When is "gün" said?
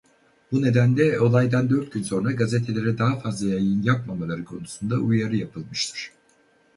1.91-2.03